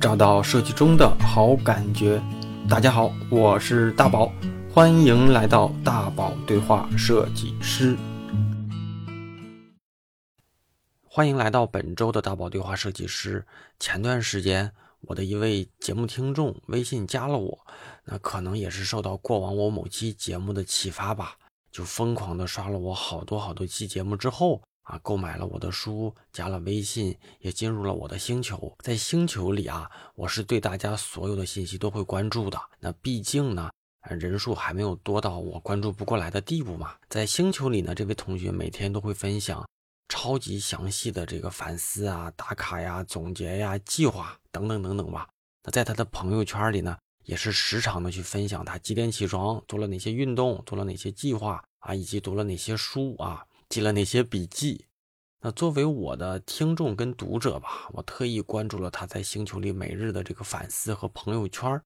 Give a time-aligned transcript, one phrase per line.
[0.00, 2.22] 找到设计中的好感觉。
[2.70, 4.32] 大家好，我是大宝，
[4.72, 7.94] 欢迎来到大宝对话设计师。
[11.04, 13.44] 欢迎来到本周的大宝对话设计师。
[13.78, 17.58] 前段时间，我的一位节目听众微信加了我，
[18.06, 21.34] 那可能也是受到过往我某期节目的启发吧，
[21.70, 24.62] 就疯狂的刷了我好多好多期节目之后。
[24.90, 28.76] 啊，购买了我的书，加了微信，也进入了我的星球。
[28.82, 32.60] 在星球里啊，我是对大家所有的信息都会关注的。
[32.80, 33.70] 那毕竟呢，
[34.02, 36.96] 人数还没有多到我关注不过来的地步嘛。
[37.08, 39.64] 在星球里呢，这位同学每天都会分享
[40.08, 45.28] 超级详细的这个反思啊、打卡呀、总结呀、计划等等等等吧。
[45.62, 53.44] 那在他的朋友圈里呢，也是时常的去分享他几点起床，做了哪些运动，做了哪些计划啊，以及读了哪些书啊。
[53.70, 54.86] 记了那些笔记，
[55.42, 61.80] 那作为我的听众跟读者吧，我特意关注了他在星球里每日的这个反思和朋友圈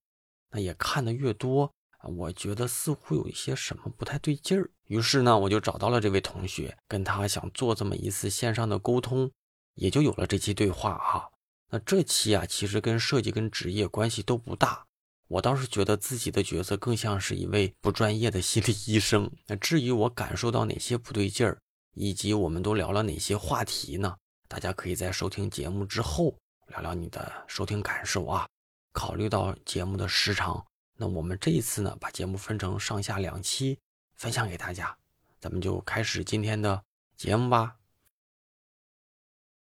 [0.51, 1.71] 那也看的越多，
[2.17, 4.71] 我觉得似乎有一些什么不太对劲儿。
[4.87, 9.31] 于是呢，我就找到了这位同学，跟他想做这么一次线上的沟通，
[9.75, 11.31] 也就有了这期对话哈。
[11.71, 14.87] 那这期啊，其实跟设计跟职业关系都不大。
[15.29, 19.31] 我倒是觉得自己的角色更像是一位不专业的心理医生。
[19.47, 21.59] 那至于我感受到哪些不对劲儿，
[21.95, 24.17] 以及我们都聊了哪些话题呢？
[24.49, 26.37] 大家可以在收听节目之后
[26.69, 28.47] 聊聊你的收听感受啊。
[28.93, 30.65] 考虑到节目的时长，
[30.97, 33.79] 那我们这一次呢，把节目分成上下两期
[34.15, 34.97] 分享给大家。
[35.41, 36.83] 咱们就开始今天的
[37.17, 37.77] 节目吧。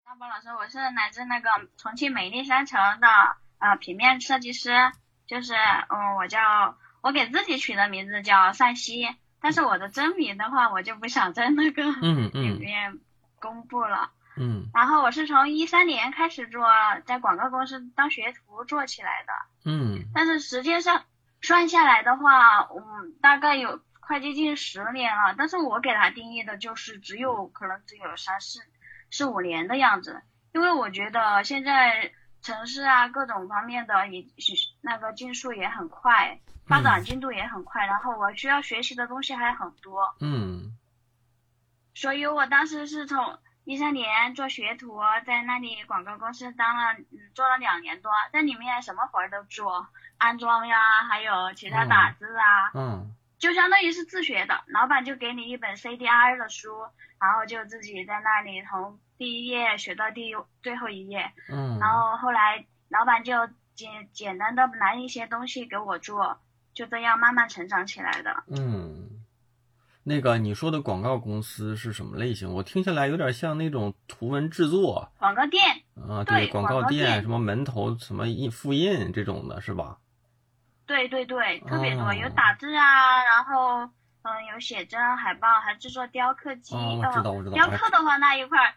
[0.04, 3.08] 大波老师，我是来自那个重庆美丽山城的
[3.58, 4.70] 呃平面设计师，
[5.26, 9.08] 就是嗯，我叫我给自己取的名字叫善熙。
[9.42, 11.84] 但是我的真名的话，我就不想在那个
[12.34, 13.00] 里面
[13.40, 14.12] 公布了。
[14.38, 14.70] 嗯。
[14.74, 16.68] 然后我是从一三年开始做，
[17.06, 19.72] 在广告公司当学徒做起来的。
[19.72, 20.06] 嗯。
[20.14, 21.04] 但是实际上
[21.42, 25.36] 算下来的话，嗯，大概有快接近十年了。
[25.38, 28.60] 但是我给他定义的就是只有可能只有三四
[29.12, 30.22] 四五年的样子，
[30.54, 32.12] 因为我觉得现在
[32.42, 34.26] 城市啊各种方面的也
[34.82, 36.40] 那个进速也很快。
[36.68, 40.16] 发展进度也很快，然后我需要学习的东西还很多。
[40.20, 40.78] 嗯，
[41.94, 49.88] 所以我当时是从一三年做学徒，在那里广告公司当了，嗯，做了两年多，在里面什么活儿都做，
[50.18, 54.64] 安装呀，还有其他打字啊，嗯，就相当于是自学的。
[54.68, 56.70] 老板就给你一本 CDR 的书，
[57.20, 60.32] 然后就自己在那里从第一页学到第
[60.64, 61.32] 最后一页。
[61.50, 66.40] 嗯，然后后来老板就简简单的拿一些东西给我做。
[66.76, 68.44] 就这样慢慢成长起来的。
[68.48, 69.24] 嗯，
[70.04, 72.54] 那个你说的广告公司是什么类型？
[72.54, 75.12] 我听下来有点像那种图文制作。
[75.18, 75.64] 广告店。
[76.08, 79.98] 啊，对，广告店，什么门头，什么印复印这种的是吧？
[80.86, 83.90] 对对对，特别多，有打字啊，然后
[84.22, 86.76] 嗯，有写真、海报，还制作雕刻机。
[86.76, 87.56] 哦，我知道，我知道。
[87.56, 88.74] 雕刻的话那一块儿，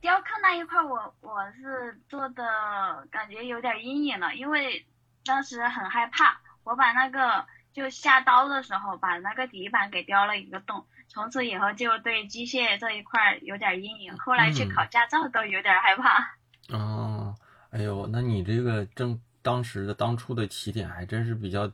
[0.00, 4.84] 雕刻那一块儿，我我是做的感觉有点阴影了，因为
[5.24, 6.40] 当时很害怕。
[6.64, 14.16] 我把那个就下刀的时候，把那个底板给雕了一个洞，从此以后就对机械这一块有点阴影。
[14.18, 16.36] 后来去考驾照都有点害怕。
[16.70, 17.36] 哦，
[17.70, 21.70] 哎呦，那你这个正当时的当初的起点还真是比较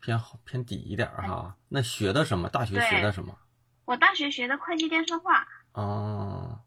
[0.00, 1.56] 偏好偏底一点哈。
[1.68, 2.48] 那学的什么？
[2.48, 3.38] 大学学的什么？
[3.84, 5.46] 我大学学的会计电算化。
[5.72, 6.60] 哦，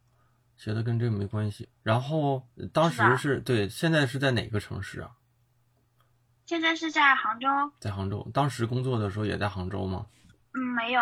[0.55, 1.67] 学的跟这个没关系。
[1.83, 5.11] 然后当时是对，现在是在哪个城市啊？
[6.45, 7.47] 现在是在杭州，
[7.79, 8.29] 在杭州。
[8.33, 10.05] 当时工作的时候也在杭州吗？
[10.53, 11.01] 嗯，没有，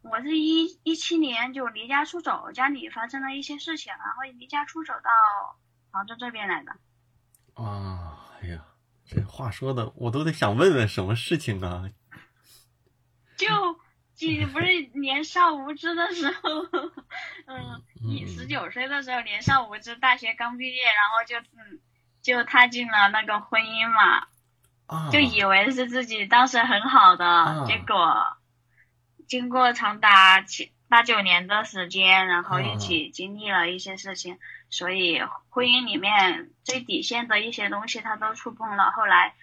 [0.00, 5.10] 我是一一七年就离家出走，家里发生了一些事情，然后离家出走到
[5.90, 6.72] 杭州这边来的。
[7.54, 8.64] 啊，哎呀，
[9.04, 11.90] 这话说的我都得想问问什么事情啊？
[13.36, 13.46] 就
[14.20, 16.40] 你不是年少无知的时候，
[17.46, 21.80] 嗯，你十九岁的时候年少无知，大学刚毕业，然后就嗯
[22.22, 24.28] 就踏进了那个婚姻嘛。
[25.10, 28.36] 就以为是自己当时很好的，结果
[29.26, 38.90] 经过长达七八九年的时间，然后一起经历了一些事情，所以婚姻里面最底线的一些东西他都触碰了。
[38.90, 39.34] 后来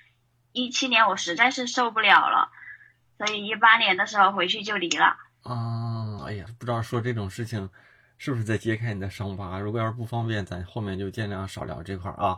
[0.51, 2.51] 一七年我实在是受不了了，
[3.17, 5.17] 所以一八年的时候回去就离了。
[5.43, 7.69] 啊，哎呀，不知道说这种事情
[8.17, 9.57] 是不是在揭开你的伤疤？
[9.59, 12.37] 如果要是不方便，咱后面就尽量少聊这块啊。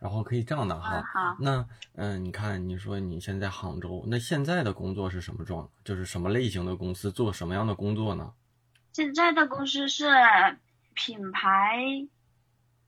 [0.00, 1.04] 然后可以这样的哈，
[1.40, 5.68] 那嗯，你看，你说你现在杭州，那现在的工作是什么状？
[5.84, 8.32] 就是什么类型的公司做什么样的工作呢？
[8.92, 10.08] 现在的公司是
[10.94, 12.08] 品牌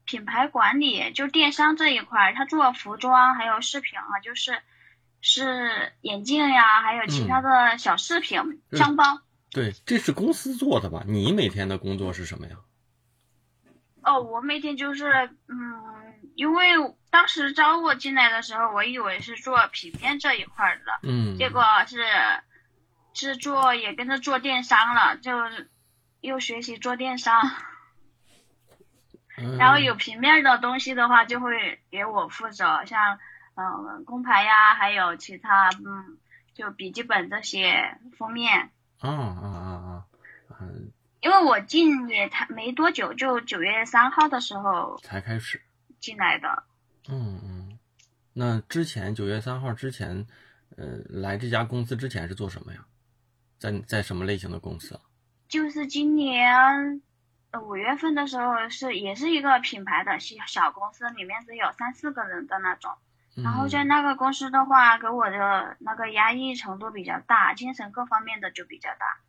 [0.05, 4.61] 品牌管理，就电商这一块，他做服装还有饰品啊，就是
[5.21, 9.05] 是眼镜呀，还有其他的小饰品、箱包。
[9.53, 11.05] 对，这是公司做的吧？
[11.07, 12.57] 你每天的工作是什么呀？
[14.03, 16.10] 哦，我每天就是，嗯，
[16.41, 16.69] 因为
[17.11, 22.03] 当时招我进来的时候，我以为是做平面这一块的，嗯，结果是
[23.13, 25.35] 是做也跟着做电商了，就
[26.23, 27.43] 又学习做电商，
[29.59, 33.19] 然后有平面的东西的话，就会给我负责，像
[33.57, 36.17] 嗯工牌呀，还有其他嗯
[36.55, 38.71] 就笔记本这些封面。
[39.01, 40.05] 啊啊啊啊，
[40.59, 40.91] 嗯。
[41.21, 45.61] 因为我进也才没多久，就九月三号的时候才开始
[46.01, 46.65] 进来的。
[47.09, 47.79] 嗯嗯，
[48.33, 50.27] 那之前九月三号之前，
[50.77, 52.85] 呃，来这家公司之前是做什么呀？
[53.59, 55.01] 在在什么类型的公司啊？
[55.49, 57.03] 就是今年
[57.63, 62.93] 五月份的时候，是也是一个品牌的小小公司，里面只有三四个人的那种。
[63.37, 69.21] 然后在那个公司的话，给我的那个压抑程度比较大，精神各方面的就比较大。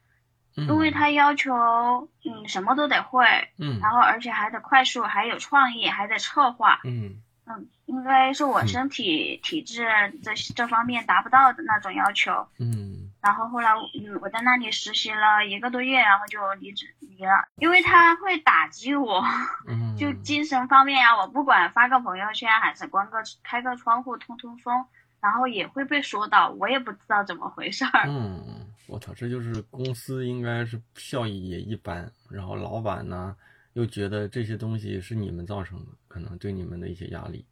[0.55, 1.53] 因为他要求，
[2.25, 3.25] 嗯，什么都得会，
[3.57, 9.87] 嗯，然后而且还得快速，还有创意，还得策划，嗯，嗯，应该是我身体体质
[10.23, 19.23] 这这方面达不到的那种要求，嗯，然后后来，嗯，我在那里实习了一个多月，然后就离职离了，因为他会打击我，
[19.67, 24.85] 嗯， 就精神方面呀，我不管发个朋友圈还是关个开个窗户通通风，
[25.21, 28.67] 然后也会被说到，我也不知道怎么回事儿，嗯。
[28.91, 33.33] 我操，这就是公司应该是效益也一般，然后老板呢
[33.71, 37.45] 又觉得这些东西是你们造成的，可能对你们的一些压力，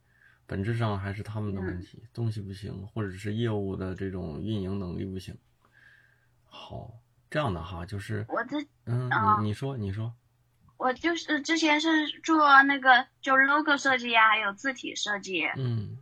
[0.46, 5.34] 本质上还是他们的问题，东西不行，或者是业务的这种运营能力不行。
[6.44, 6.92] 好，
[7.30, 9.08] 这样的哈，就是我这嗯，
[9.40, 10.12] 你你说你说，
[10.76, 11.88] 我就是之前是
[12.22, 15.96] 做那个就 logo 设计呀，还有字体设计，嗯。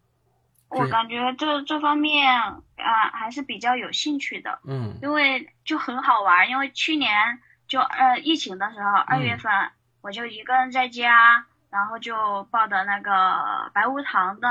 [0.70, 6.50] 我感觉这这方面啊还是比较有兴趣的，嗯，因为就很好玩。
[6.50, 9.70] 因为去年就呃疫情的时候，二月份
[10.02, 14.48] 我就一个人在家，然后就报的那个白无堂的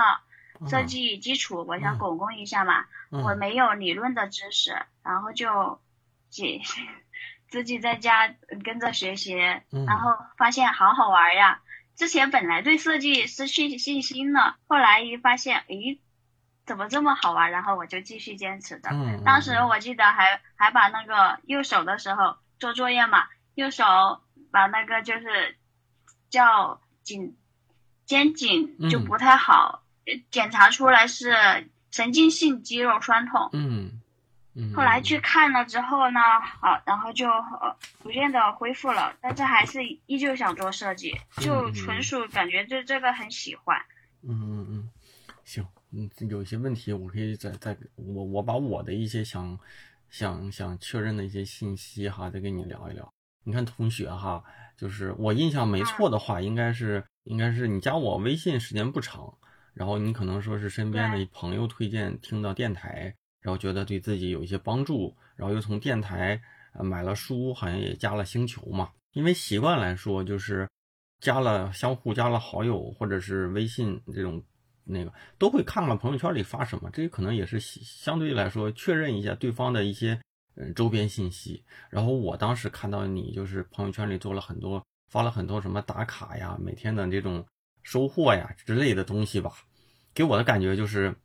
[0.67, 2.85] 设计基础，我想巩固一下嘛。
[3.11, 5.79] 我没有理论的知识，然后就
[6.29, 6.41] 自
[7.47, 11.61] 自己在家跟着学习，然后发现好好玩呀。
[11.95, 15.99] 之前本来对设计失去信心了，后来一发现，诶。
[16.67, 17.49] 怎么这么好玩？
[17.49, 18.89] 然后我就继续坚持的。
[18.91, 23.25] 嗯，当时我记得还还把那个右手的时候做作业嘛，
[23.55, 23.85] 右手
[24.51, 25.57] 把那个就是
[26.29, 27.37] 叫颈
[28.05, 29.81] 肩颈就不太好，
[30.29, 33.49] 检查出来是神经性肌肉酸痛。
[33.53, 34.01] 嗯
[34.53, 34.73] 嗯。
[34.75, 37.29] 后来去看了之后呢，好，然后就
[38.03, 43.77] 逐渐的恢复了，但是还是依旧想做设计，就纯属感觉对这个很喜欢。
[44.21, 44.89] 嗯嗯嗯，
[45.45, 45.65] 行。
[45.91, 49.57] 嗯，有一些问题我可以再再我我把我的一些想
[50.09, 53.09] 想想确认的一些信息哈，再跟你聊一聊。
[53.45, 54.43] 你看同学哈，
[54.75, 59.33] 就是我印象没错的话，应该是应该是你加我微信时间不长，
[59.73, 66.41] 然后你可能说是身边的朋友推荐听到电台，然后觉得对自己有一些帮助，然后又从电台
[66.73, 68.91] 买了书，好像也加了星球嘛。
[69.13, 70.67] 因为习惯来说，就是
[71.21, 74.43] 加了相互加了好友，或者是微信这种。
[74.87, 80.19] 那个都会看看朋友圈里发什么，这可能也是相对来说确认一下对方的一些
[80.55, 81.63] 嗯周边信息。
[81.89, 87.45] 然后我当时看到你就是朋友圈里做了很多，发了很多什么打卡呀、每天的这种
[87.83, 89.51] 收获呀之类的东西吧，
[90.13, 91.15] 给我的感觉就是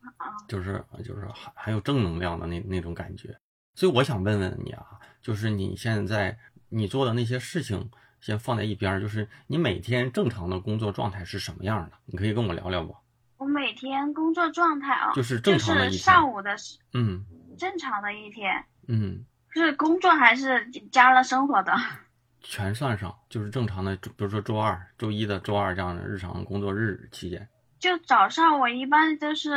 [0.49, 3.37] 就是就是很很有正能量的那那种感觉。
[3.75, 4.85] 所以我想问问你啊，
[5.23, 6.39] 就是你现在
[6.69, 7.91] 你做的那些事情
[8.21, 11.97] 先放在一边，就是你每天正常的工作状态是什么样的？
[12.05, 12.95] 你可以跟我聊聊不？
[13.43, 15.99] 我每天工作状态啊，就是正常的一天。
[15.99, 16.55] 上午的，
[16.95, 17.25] 嗯，
[17.59, 21.75] 正常的一天，嗯，是工作还是加了生活的？
[22.41, 27.49] 全算上，就是正常的，比如说周二、周一的周二这样的日常工作日期间。
[27.81, 29.51] 就早上我一般都是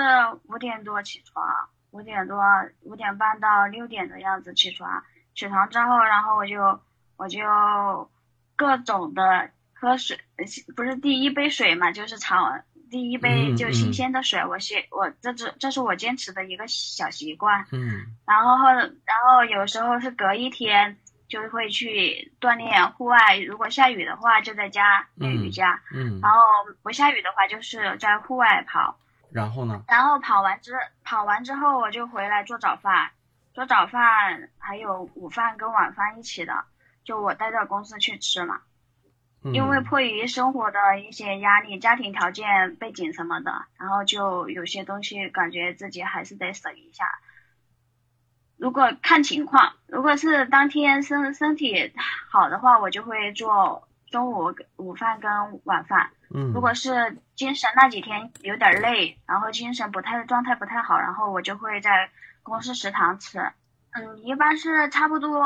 [0.48, 1.46] 五点多起床，
[1.92, 2.42] 五点多
[2.82, 5.04] 五点半到六点的样子起床。
[5.36, 6.80] 起床之后，然后我就
[7.18, 7.39] 我就
[8.56, 10.20] 各种的喝水，
[10.75, 12.63] 不是第一杯水嘛，就是常。
[12.95, 17.65] 第一杯就新鲜的水，我先我这是这是我坚持的一个小习惯。
[17.73, 20.97] 嗯，然后后然后有时候是隔一天
[21.27, 25.81] 就会去锻炼户外，如果下雨的话就在家练瑜伽。
[25.93, 26.39] 嗯，然后
[26.83, 28.97] 不下雨的话就是在户外跑。
[29.29, 29.83] 然后呢？
[29.89, 30.71] 然后跑完之
[31.03, 33.11] 跑完之后我就回来做早饭，
[33.53, 36.63] 做早饭还有午饭跟晚饭一起的，
[37.03, 38.61] 就我带到公司去吃嘛。
[39.53, 47.05] 因为嗯迫于生活的一些压力、家庭条件背景什么的，然后就有些东西感觉自己还是得省一下。
[48.57, 51.93] 如果看情况，如果是当天身身体
[52.29, 56.09] 好的话，我就会做中午午饭跟晚饭。
[56.33, 62.09] 嗯，如果是精神那几天有点累，然后精神不太状态不太好，然后我就会在
[62.41, 63.39] 公司食堂吃。
[63.91, 65.45] 嗯，一般是差不多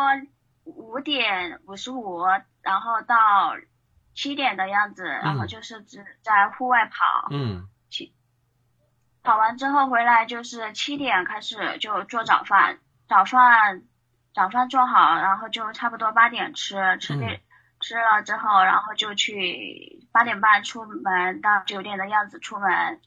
[0.63, 2.23] 五点五十五，
[2.61, 3.55] 然后到
[4.19, 7.69] 七点的样子，然后就是只在户外跑，嗯。
[9.23, 13.83] 跑完之后回来就是七点开始就做早饭，早饭
[14.33, 17.39] 早饭做好，然后就差不多八点吃，吃嗯、
[17.79, 22.99] 吃了之后，然后就去八点半出门到九点的样子出门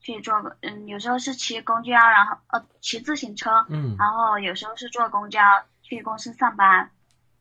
[0.00, 3.96] 去做个，嗯，有时候是骑公交，然后呃骑自行车，嗯。
[3.98, 5.40] 然后有时候是坐公交
[5.80, 6.90] 去公司上班。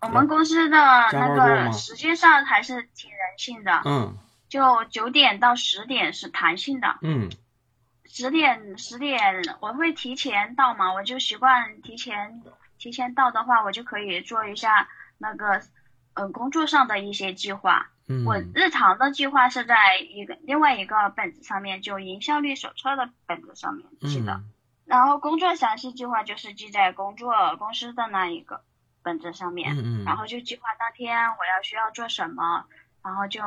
[0.02, 0.78] 我们公司的
[1.12, 6.98] 那个时间上还是挺人性的，嗯就九点到十点是弹性的。
[7.02, 7.30] 嗯
[8.06, 12.42] 十点十点我会提前到嘛，我就习惯提前
[12.78, 14.88] 提前到的话，我就可以做一下
[15.18, 15.62] 那个
[16.14, 17.90] 嗯工作上的一些计划。
[18.08, 24.34] 嗯，我日常的计划是在一个另外一个本子上面，就营销率手册的本子上面记的。
[24.34, 24.52] 嗯
[24.86, 28.62] 然后工作详细计划就是记在工作公司的那一个
[29.08, 32.66] 本子上面，嗯嗯，然后就计划当天我要需要做什么，
[33.02, 33.42] 然后就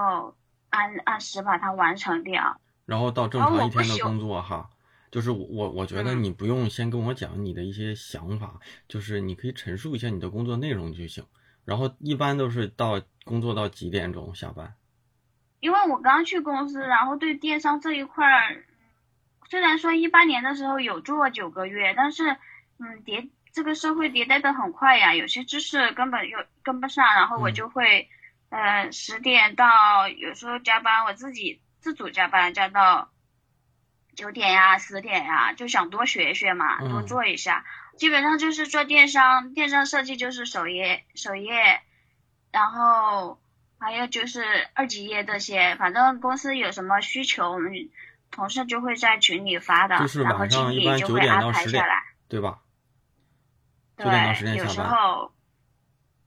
[0.71, 2.59] 按按时把它完成掉。
[2.87, 4.71] 然后到正常一天的工作哈，
[5.11, 11.27] 就是我我我觉得嗯你不用先跟我讲你的一些想法，就是你可以陈述一下你的工作内容就行。
[11.67, 14.75] 然后一般都是到工作到几点钟下班？
[15.61, 18.65] 因为我刚去公司，然后对电商这一块儿，
[19.51, 22.31] 虽然说一八年的时候有做九个月，但是
[22.79, 28.09] 嗯迭这个社会迭代的很快呀，有些知识根本又跟不上，然后我嗯就会、
[28.49, 33.11] 呃十点到有时候加班，我自己自主加班加到
[34.15, 37.65] 九点呀十点呀，就想多学学嘛，多嗯做一下。
[37.97, 41.81] 基本上就是做电商，电商设计就是首页首页，
[42.51, 43.39] 然后
[43.79, 44.43] 还有就是
[44.75, 47.73] 二级页这些，反正公司有什么需求，我们
[48.31, 52.05] 同事就会在群里发的，然后经一般9点理就会安到10点排下来。
[52.29, 52.61] 对吧
[54.01, 55.33] ？9点到10对，有点下班时候，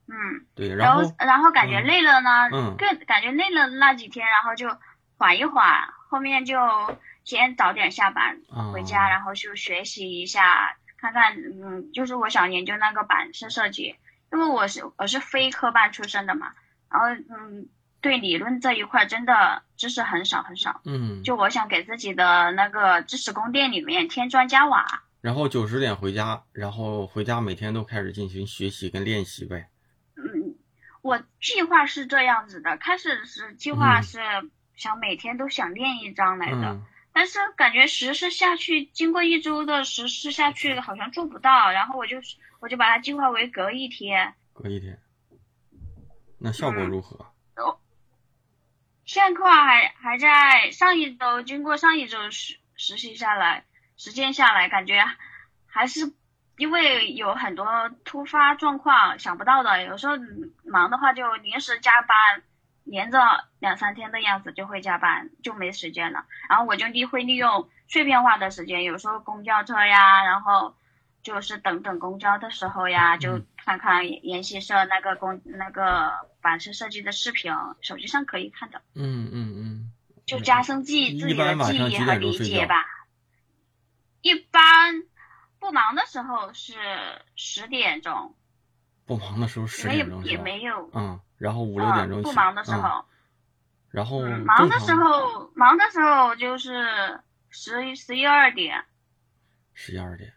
[0.07, 4.77] 嗯，对，然然后然后感觉嗯累了呢，嗯更感觉累了那几天，然后就
[5.17, 6.57] 缓一缓，后面就
[7.23, 8.37] 先早点下班
[8.73, 13.95] 回家，啊然后就学习一下，看看，嗯，就是我想研究那个版式设计，
[14.31, 16.53] 因为我是我是非科班出身的嘛，
[16.91, 17.67] 然后嗯，
[18.01, 25.03] 对理论这一块真的知识很少很少，嗯，就我想给自己的那个知识宫殿里面添砖加瓦。
[25.23, 29.69] 然后九十点回家，然后回家每天都开始进行学习跟练习呗。
[30.17, 30.57] 嗯，
[31.01, 34.19] 我计划是这样子的，开始是计划嗯是
[34.75, 42.17] 想每天都想练一张来的，嗯但是感觉实施下去，经过一周的实施下去，好像做不到，然后我就
[42.59, 44.33] 我就把它计划为隔一天。
[44.51, 44.99] 隔一天，
[46.37, 47.25] 那效果嗯如何？
[49.05, 53.63] 现况还还在上一周，经过上一周实实习下来，
[54.03, 55.01] 实践下来，感觉
[55.65, 56.11] 还是
[56.57, 60.15] 因为有很多突发状况想不到的，有时候
[60.65, 62.43] 忙的话就临时加班，
[62.83, 63.17] 连着
[63.59, 66.25] 两三天的样子就会加班，就没时间了。
[66.49, 70.75] 然后我就利会利用碎片化的时间，有时候公交车呀，然后
[71.23, 78.81] 就是等等公交的时候呀，就嗯看看研习社那个公那个版式设计的视频，手机上可以看的。
[78.95, 79.91] 嗯嗯嗯，
[80.25, 82.83] 就加深记一自己的记忆和理解吧。
[84.23, 85.03] 一般
[85.59, 86.73] 不忙的时候是
[87.35, 88.33] 十点钟，
[89.05, 90.43] 不忙的时候十点钟是吧？
[90.43, 90.89] 没有。
[90.93, 92.21] 嗯，然后五六点钟。
[92.21, 93.05] 嗯不忙的时嗯候，
[93.91, 98.85] 然后嗯，忙的时候，忙的时候就是十一十一二点，
[99.73, 100.33] 十一二点。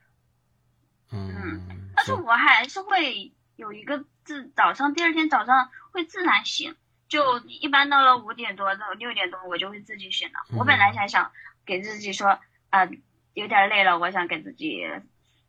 [1.12, 6.74] 嗯，但是我还是会有一个自早上第二天早上会自然醒，
[7.08, 10.40] 就一般到了五点多到六点多我就会自己醒了。
[10.58, 11.30] 我本来嗯还想
[11.64, 12.40] 给自己说，
[12.70, 12.88] 啊、
[13.36, 14.80] 有点累了，我想给自己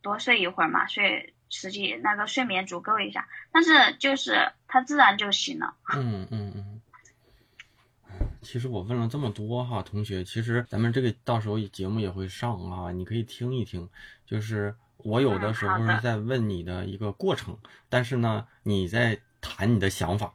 [0.02, 5.74] 多睡一会儿嘛，睡实际那个睡眠足够一下，但是就是他自然就醒了。
[5.96, 6.82] 嗯嗯嗯。
[8.42, 13.90] 其实我问了这么多哈，同学，其实咱们这个到时候节目也会上啊，你可以听一听。
[14.26, 20.34] 就是我有的时候是在问你的一个过程，但是呢，你在谈你的想法，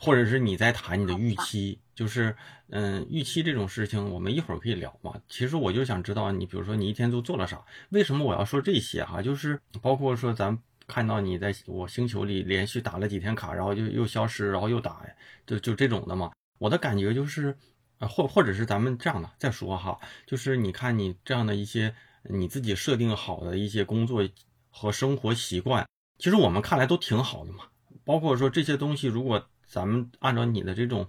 [0.00, 1.78] 或者是你在谈你的预期。
[1.96, 2.36] 就是
[2.68, 5.14] 嗯，预期这种事情，我们一会儿可以聊嘛。
[5.28, 7.64] 其实我就想知道你，比如说你一天都做了啥？
[7.88, 9.22] 为什么我要说这些哈？
[9.22, 15.06] 就是包括说咱看到你在我星球里连续打了几天卡，然后就又消失，然后又打，
[15.46, 16.30] 就就这种的嘛。
[16.58, 17.56] 我的感觉就是，
[17.98, 24.22] 呃，或或者是咱们这样的再说哈，就是你看你这样的一些你自己设定好的一些工作
[24.68, 25.88] 和生活习惯，
[26.18, 27.64] 其实我们看来都挺好的嘛。
[28.04, 31.08] 包括说这些东西，如果咱们按照你的这种。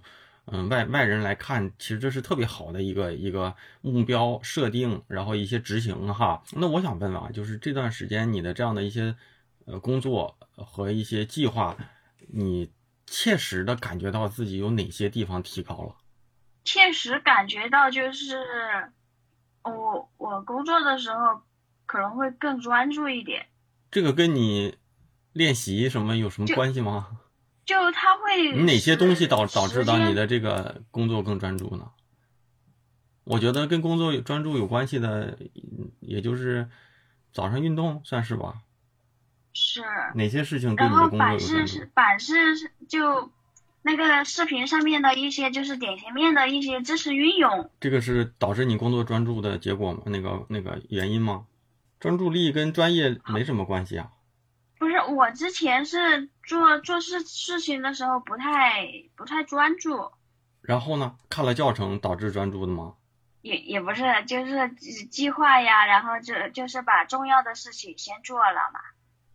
[0.50, 6.42] 嗯，外外人来看，其实这是特别好的一个一个目标设定，然后一些执行哈。
[6.52, 9.14] 那我想问问啊，就是这段时间你的这样的一些
[9.66, 11.76] 呃工作和一些计划，
[12.28, 12.72] 你
[13.06, 15.96] 切实的感觉到自己有哪些地方提高了？
[16.64, 18.36] 切实感觉到就是
[19.64, 21.42] 我我工作的时候
[21.84, 23.46] 可能会更专注一点。
[23.90, 24.76] 这个跟你
[25.32, 27.18] 练习什么有什么关系吗？
[27.68, 31.90] 就他会，你哪些东西导导致到你的这个工作更专注呢？
[33.24, 35.38] 我觉得跟工作专注有关系的，
[36.00, 36.70] 也就是
[37.30, 38.62] 早上运动算是吧。
[39.52, 39.82] 是。
[40.14, 41.86] 哪些事情对你的工作有专注？
[41.92, 43.30] 版式是就
[43.82, 47.70] 那个视频上面的一些就是点线面的一些知识运用。
[47.80, 50.04] 这个是导致你工作专注的结果吗？
[50.06, 51.44] 那个那个原因吗？
[52.00, 54.08] 专注力跟专业没什么关系啊。
[54.78, 60.10] 不是，我之前是做做事事情的时候不太不太专注。
[60.62, 61.14] 然后呢？
[61.28, 62.94] 看了教程导致专注的吗？
[63.42, 64.70] 也也不是，就是
[65.10, 68.80] 计划呀，然后就就是把重要的事情先做了嘛。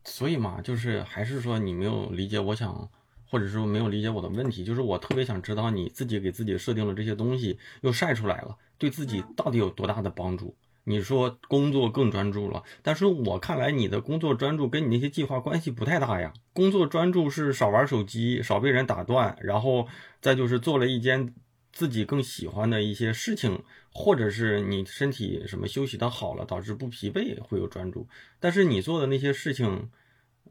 [0.06, 2.90] 所以嘛，就是还是说你没有理解我想，
[3.30, 10.58] 或者说没有理解我的问题，就是我特别想知道你自己给自己设定了这些东西又晒出来了，对自己到底有多大的帮助？
[10.86, 16.34] 你说工作更专注了，但是我看来你的工作专注跟你那些计划关系不太大呀。
[16.52, 19.88] 工作专注是少玩手机，少被人打断，然后
[20.20, 21.34] 再就是做了一件
[21.72, 23.64] 自己更喜欢的一些事情，
[23.94, 28.06] 或者是你身体什么休息的好了，导致不疲惫会有专注。
[28.42, 29.90] 但是你做的那些事情，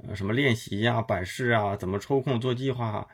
[0.02, 3.06] 呃，什么练习呀、摆式啊、怎么抽空做计划，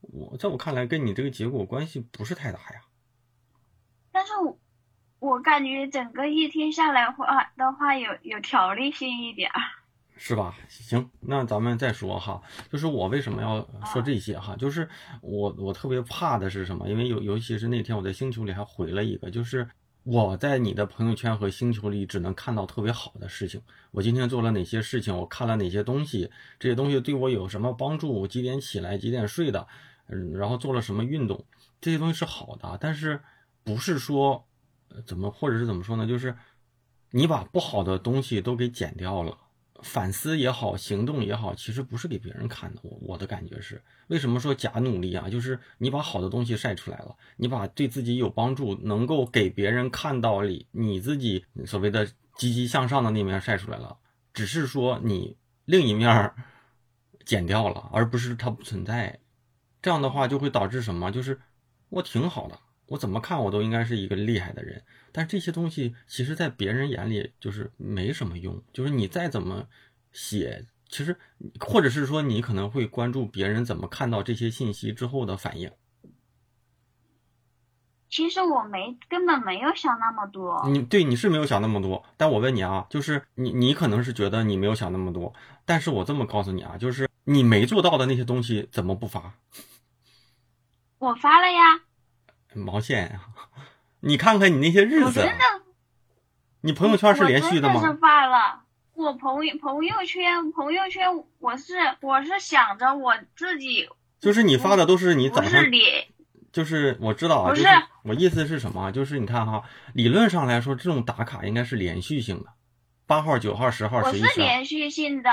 [0.00, 2.80] 我在我看来跟你这个结果关系不是太大呀。
[4.10, 4.32] 但是。
[5.22, 9.60] 我感觉整个一天下来话的话，有有条理性一点儿，
[10.16, 10.52] 是吧？
[10.68, 14.56] 行，那咱们再说哈，就是我为什么要说这些哈？
[14.56, 14.88] 就是
[15.20, 16.88] 我我特别怕的是什么？
[16.88, 19.68] 因为尤尤其是那天我在星球里还回了一个，就是
[20.02, 23.62] 我在你的朋友圈和星球里只能看到特别好的事情。
[23.92, 25.16] 我今天做了哪些事情？
[25.16, 26.28] 我看了哪些东西？
[26.58, 28.22] 这些东西对我有什么帮助？
[28.22, 28.98] 我几点起来？
[28.98, 29.68] 几点睡的？
[30.08, 31.44] 嗯，然后做了什么运动？
[31.80, 33.20] 这些东西是好的，但是
[33.62, 34.44] 不是说。
[35.06, 36.06] 怎么，或者是怎么说呢？
[36.06, 36.36] 就是
[37.10, 39.36] 你把不好的东西都给剪掉了，
[39.82, 42.80] 反思也好，行动也好，其实不是给别人看的。
[42.82, 45.28] 我我的感觉是，为什么说假努力啊？
[45.28, 53.96] 就是你把好的东西晒出来了，你把对自己有帮助、能够给别人看到里你自己所谓的积极向上的那面晒出来了，
[54.32, 56.32] 只是说你另一面
[57.24, 59.20] 剪掉了，而不是它不存在。
[59.82, 61.10] 这样的话就会导致什么？
[61.10, 61.40] 就是
[61.88, 62.58] 我挺好的。
[62.92, 68.62] 我怎么看我都应该是一个厉害的人，但这些东西其实，在别人眼里就是没什么用。
[68.70, 69.66] 就是你再怎么
[70.12, 71.16] 写，其实
[71.58, 75.70] 或者是说你可能会关注别人怎么看到这些信息之后的反应。
[78.10, 80.62] 其实我没根本没有想那么多。
[80.68, 85.32] 你对你是没有想那么多，但我问你啊，就是你你可能是觉得你没有想那么多，
[85.64, 89.32] 但是我这么告诉你啊，就是你没做到的那些东西怎么不发？
[90.98, 91.84] 我发了呀。
[92.58, 93.20] 毛线呀！
[94.00, 95.24] 你看看你那些日子，
[96.60, 97.80] 你朋友圈是连续的吗？
[97.80, 98.62] 是发了，
[98.94, 101.06] 我朋友朋友圈朋友圈，
[101.38, 103.88] 我是我是想着我自己，
[104.18, 105.80] 就是你发的都是你早上，你，
[106.52, 107.64] 就是我知道啊，不是
[108.02, 108.90] 我意思是什么？
[108.90, 109.62] 就是你看哈，
[109.94, 112.50] 理论上来说，这种打卡应该是连续性的，
[113.06, 115.30] 八号、九号、十号、十一、我是连续性的，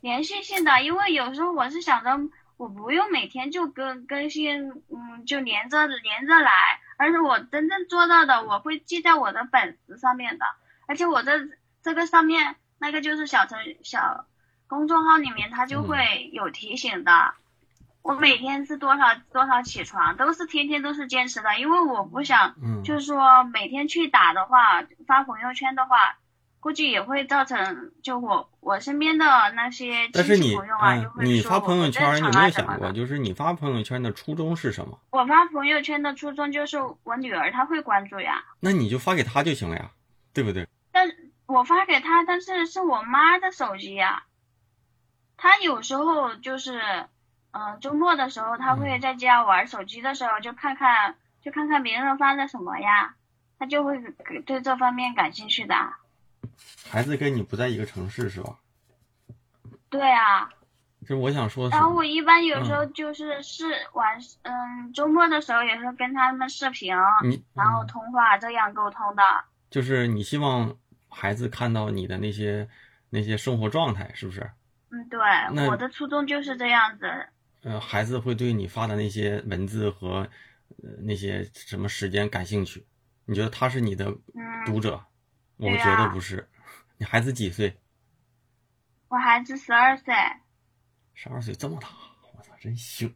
[0.00, 2.10] 连续性的，因为有时候我是想着。
[2.56, 10.44] 我不用每天就更更新，嗯，就连着连着来，而是我真正做到的，我会记在我的本子上面的，
[10.86, 11.32] 而且我这
[11.82, 14.26] 这个上面那个就是小程小
[14.68, 17.34] 公众号里面，它就会有提醒的。
[18.02, 26.16] 我每天是多少多少起床，都是天天都是坚持的，因为我不想，就是说每天去打的话，发朋友圈的话。
[26.64, 34.98] 估计也会造成，就我我身边的那些亲戚朋友啊，你发朋友圈，你有没有想过，就是你发朋友圈的初衷是什么？
[35.10, 38.42] 我发朋友圈的初衷就是我女儿她会关注呀。
[38.60, 39.90] 那你就发给她就行了呀，
[40.32, 40.66] 对不对？
[40.90, 41.06] 但
[41.44, 44.22] 我发给她，但是是我妈的手机呀。
[45.36, 46.80] 她有时候就是，
[47.50, 53.16] 嗯，周末的时候，她会在家玩手机的时候，就看看，就看看别人发的什么呀，
[53.58, 54.00] 她就会
[54.46, 55.74] 对这方面感兴趣的。
[56.88, 58.58] 孩子跟你不在一个城市是吧？
[59.88, 60.48] 对啊。
[61.06, 66.96] 就我想说，然后我一般有时候就是是晚嗯周末的时候也是跟他们视频，
[67.52, 69.22] 然后通话这样沟通的。
[69.70, 70.74] 就是你希望
[71.10, 72.66] 孩子看到你的那些
[73.10, 74.50] 那些生活状态，是不是？
[74.90, 75.20] 嗯，对，
[75.68, 77.04] 我的初衷就是这样子。
[77.64, 80.26] 呃，孩子会对你发的那些文字和
[80.82, 82.86] 呃那些什么时间感兴趣？
[83.26, 84.10] 你觉得他是你的
[84.64, 84.98] 读者？
[85.56, 86.48] 我觉得不是。
[86.96, 87.76] 你孩子几岁？
[89.08, 90.14] 我孩子十二岁。
[91.14, 91.88] 十二岁这么大，
[92.36, 93.14] 我操，真行！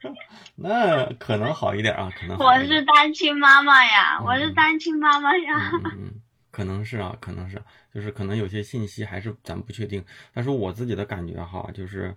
[0.56, 2.36] 那可能好一点啊，可能。
[2.38, 5.70] 我是单亲妈妈呀，我是单亲妈妈呀。
[5.72, 7.62] 嗯 嗯，可能是啊，可能是，
[7.92, 10.04] 就是可能有些信息还是咱不确定。
[10.32, 12.16] 但是我自己的感觉哈，就是，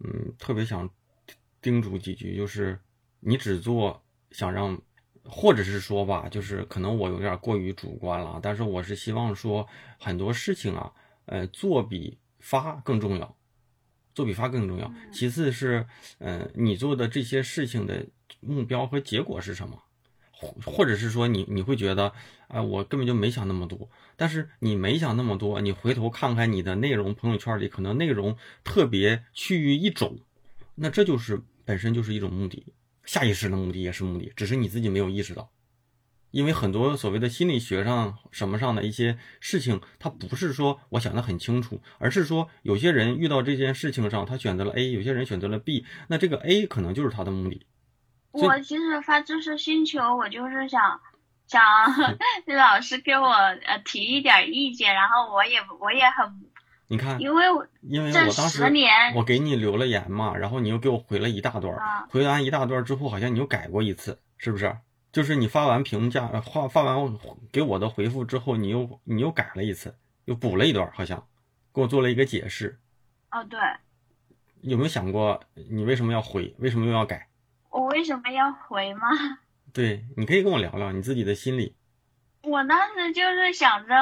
[0.00, 0.88] 嗯，特别想
[1.60, 2.78] 叮嘱几句，就是
[3.20, 4.80] 你只做想让，
[5.28, 9.66] 或者是说吧，就是可能我有点过于主观了，但是我是希望说
[9.98, 10.92] 很多事情啊，
[11.26, 13.36] 呃，做比发更重要。
[14.14, 14.90] 做比发更重要。
[15.12, 15.86] 其次是，
[16.20, 18.06] 嗯，你做的这些事情的
[18.40, 19.82] 目标和结果是什么？
[20.32, 22.12] 或或者是说，你你会觉得，
[22.48, 23.90] 啊，我根本就没想那么多。
[24.16, 30.18] 但是你没想那么多，你回头看看你的内容，朋友圈里可能内容特别趋于一种，
[30.74, 32.64] 那这就是本身就是一种目的，
[33.06, 35.48] 下意识的目的也是目的，只是你自己没有意识到。
[36.32, 47.64] 因为很多所谓的心理学上什么上的一些事情，它不是说我想的很清楚，而是说有些人遇到这件事情上，他选择了 A，有些人选择了 B，那这个 A 可能就是他的目的。
[48.32, 51.00] 我其实发知识星球，我就是想
[51.46, 51.62] 想
[52.54, 56.26] 老师给我呃提一点意见，然后我也我也很，
[56.88, 58.62] 你看，因为我因为我当时
[59.14, 61.76] 我给你留了言嘛，然后你又给我回了一大段，
[62.08, 64.76] 回完一大段之后，好像你又改过一次，是不是？
[65.12, 67.18] 就是你发完评价，发发完
[67.50, 69.96] 给我的回复之后，你又你又改了一次，
[70.26, 71.26] 又补了一段，好像
[71.74, 72.78] 给我做了一个解释。
[73.30, 73.58] 哦，对。
[74.62, 76.54] 有没有想过你为什么要回？
[76.58, 77.28] 为什么又要改？
[77.70, 79.08] 我为什么要回吗？
[79.72, 81.74] 对，你可以跟我聊聊你自己的心理。
[82.46, 83.94] 我当时就是想着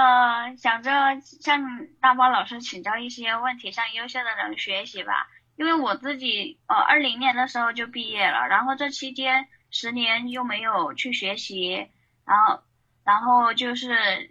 [0.56, 0.90] 想着
[1.22, 5.28] 向大包老师请教一些问题，向优秀的人学习吧。
[5.56, 9.48] 因为我自己呃二零年的时候就毕业了，然后这期间。
[9.76, 11.88] 十年又没有去学习，
[12.24, 12.62] 然后，
[13.02, 14.30] 然后就是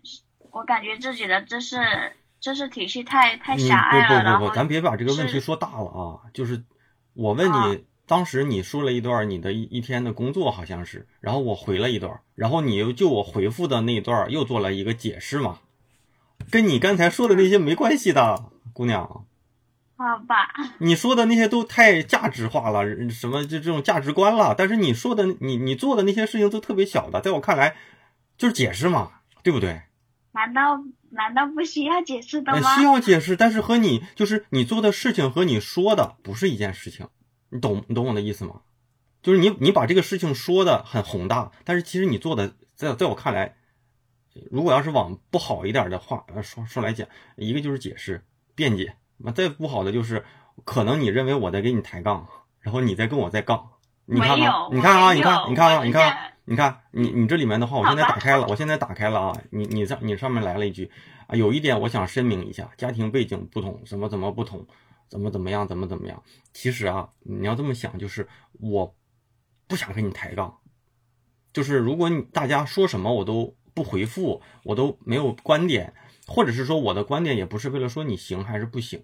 [0.54, 1.76] 我感觉自己的知识
[2.40, 4.38] 知识体系太太狭隘了。
[4.38, 6.32] 不不不不，咱别把这个问题说大了啊！
[6.34, 6.64] 就是
[7.14, 15.60] 我问你，当时你说了一段你的一一天的工作，好像是，然后我回了一段，然后你又就我回复的那段又做了一个解释嘛，
[16.52, 19.26] 跟你刚才说的那些没关系的，姑娘。
[19.96, 24.54] 好吧，你说的那些都太价值化了，什么就这种价值观了。
[24.58, 27.76] 但是你说的你你做的那些事情都特别小的，在我看来
[28.38, 29.12] 就是解释嘛，
[29.44, 29.84] 对不对？
[30.34, 32.76] 难道难道不需要解释的吗？
[32.76, 37.08] 需要解释，但是和你就是你做的事情和你说的不是一件事情，
[37.54, 38.62] 你懂你懂我的意思吗？
[39.22, 43.56] 就是你你把这个事情说的很宏大，但是其实你做的在在我看来，
[44.52, 48.96] 如果要是往不好一点的话说说来讲，一个就是解释辩解。
[49.18, 50.26] 那再不好的就是，
[50.66, 52.28] 可能你认为我在给你抬杠，
[52.60, 53.70] 然后你在跟我在杠。
[54.06, 59.38] 你看啊，你看啊，你看，你看啊，你看，你看，你你这里面的话，我现在打开了，我现在打开了啊。
[59.52, 60.92] 你你上你上面来了一句
[61.28, 64.68] 啊，有一点我想声明一下，家庭背景不同，什么怎么不同，
[65.14, 66.24] 怎么怎么样，怎么怎么样。
[66.54, 68.96] 其实啊，你要这么想，就是我
[69.68, 70.58] 不想跟你抬杠，
[71.54, 75.94] 就是如果你大家说什么我都不回复，我都没有观点。
[76.26, 79.04] 或者是说我的观点也不是为了说你行还是不行，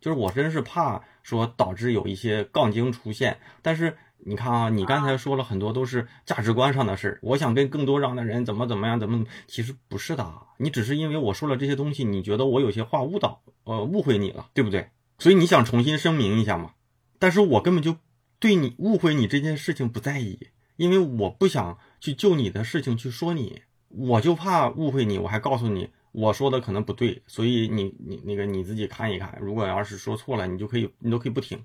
[0.00, 3.40] 就是我真是怕说导致有一些杠精出现。
[3.62, 10.46] 但是你看啊，你刚才说了很多都是价值观上的事儿，我想跟更多让的人怎么怎么样怎么，其实不是的。
[10.58, 14.90] 你只是因为我说了这些东西，你觉得我有些话误导呃误会你了，对不对？
[15.22, 16.72] 所以你想重新声明一下嘛？
[17.20, 17.96] 但是我根本就
[18.40, 25.90] 对你误会你这件事情不在意，因为我不想去就你的事情去说你，我就怕误会你，我还告诉你。
[26.10, 31.64] 我说的可能不对，所以你你那个你自己看一看，如果要是说错了，你就可以你都可以不听。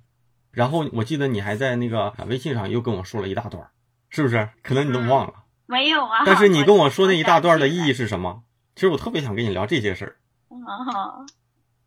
[0.51, 3.67] 然后我记得你还在那个微信上又跟我说了一大段，
[4.09, 4.49] 是不是？
[4.61, 5.33] 可能你都忘了。
[5.65, 6.23] 没有啊。
[6.27, 8.43] 但是你跟我说那一大段的意义是什么？
[8.75, 10.15] 其实我特别想跟你聊这些事儿。
[10.49, 11.25] 哦，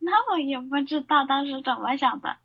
[0.03, 2.37] 那我也不知道当时怎么想的。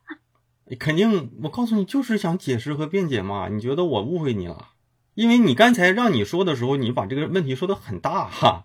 [0.78, 3.48] 肯定，我告诉你，就是想解释和辩解嘛。
[3.50, 4.70] 你觉得我误会你了？
[5.14, 8.64] 因为你刚才让你说的时候，你把这个问题说的很大哈。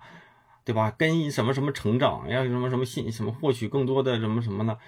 [0.62, 0.90] 对吧？
[0.90, 4.78] 跟什么什么成长呀，什么什么信什么获取更多的什么什么的？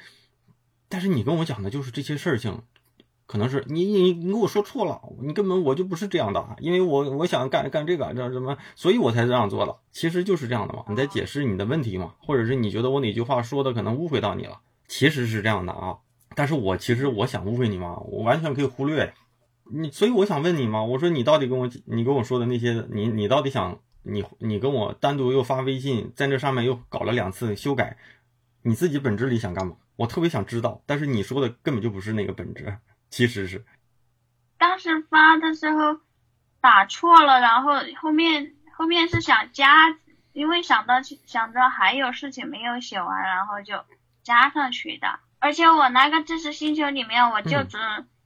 [0.89, 2.63] 但是你跟我讲的就是这些事情，
[3.33, 9.75] 可能是你你你给我说错了，你根本我就不是这样的，因为我我想干干这个这什么，所以我才这样做的。
[9.91, 15.97] 其实就是这样的嘛，你在解释你的问题嘛，或者是你觉得我哪句话说的可能误会到你了，其实是这样的啊。
[16.37, 17.97] 但是我其实我想误会你吗？
[18.01, 19.15] 我完全可以忽略呀。
[19.73, 27.97] 你所以我想问你嘛，我说你到底跟我你跟我说的那些，你你到底想你你跟我单独又发微信，在这上面又搞了两次修改，
[28.61, 29.77] 你自己本质里想干嘛？
[29.97, 30.83] 我特别想知道。
[30.85, 32.77] 但是你说的根本就不是那个本质，
[33.13, 33.65] 其实是。
[34.59, 36.01] 当时发的时候
[36.61, 39.97] 打错了，然后后面后面是想加，
[40.33, 43.85] 因为想到想着还有事情没有写完，然后就
[44.25, 45.21] 加上去的。
[45.39, 47.79] 而且我那个知识星球里面，我就只。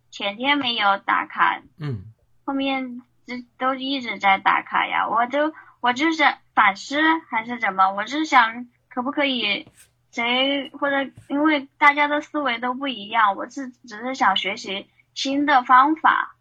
[0.08, 2.14] 前天没有打卡，嗯，
[2.46, 5.06] 后面就都一直在打卡呀。
[5.08, 6.22] 我都我就是
[6.54, 6.96] 反思
[7.28, 9.68] 还是怎么，我是想可不可以
[10.16, 16.36] 谁或者因为大家的思维都不一样，我是只是想学习新的方法，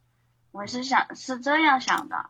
[0.51, 2.29] 我是想是这样想的。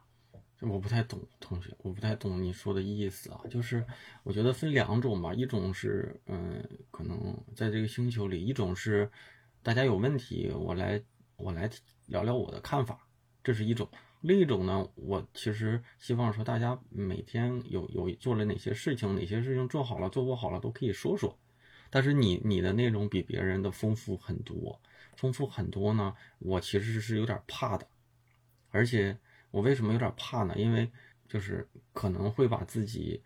[0.62, 3.40] 我不太懂同学，我不太懂你说的意思啊。
[3.50, 3.86] 就是
[4.24, 9.12] 我觉得分两种吧，一种是嗯，可能在这个星球里，一种是
[9.62, 11.02] 大家有问题，我来。
[11.38, 11.70] 我来
[12.06, 12.98] 聊聊我的看法，
[13.44, 13.86] 这是一种；
[14.26, 21.38] 另一种呢，我其实希望说大家每天有有做了哪些事情，哪些事情做好了、做不好了都可以说说。
[21.92, 24.82] 但是你你的内容比别人的丰富很多，
[25.16, 27.88] 丰富很多呢，我其实是有点怕的。
[28.72, 29.16] 而且
[29.52, 30.56] 我为什么有点怕呢？
[30.58, 30.90] 因为
[31.28, 33.22] 就是可能会把自己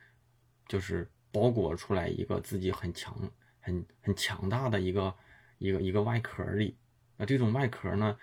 [0.67, 3.17] 就是包裹出来一个自己很强、
[3.61, 5.15] 很很强大的一个
[5.59, 6.75] 一个一个外壳里。
[7.15, 8.17] 那这种外壳呢？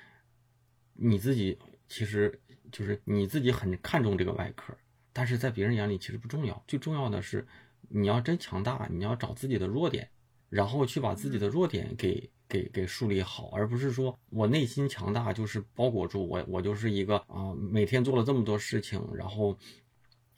[0.99, 1.59] 你自己
[1.89, 4.75] 其实就是你自己很看重这个外壳，
[5.13, 6.63] 但是在别人眼里其实不重要。
[6.67, 7.47] 最重要的是，
[7.89, 10.09] 你要真强大，你要找自己的弱点，
[10.49, 19.57] 然后去把自己的弱点给给给树立好，而不是说我内心强大就是包裹住我，我就是一个啊，每天做了这么多事情，然后。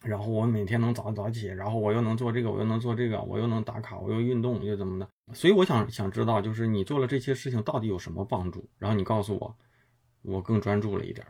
[0.00, 5.08] 然后我每天能早早起，然后我又能做这个，我又能做这个，我又能打卡，我又运动，又怎么的？
[5.34, 8.64] 所以我想想知道，就是你做了这些事情到底有什么帮助？
[8.78, 9.56] 然后你告诉我，
[10.22, 11.26] 我更专注了一点。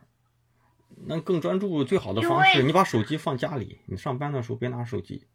[1.06, 5.26] 那更专注最好的方式，你把手机放家里，你上班的时候别拿手机，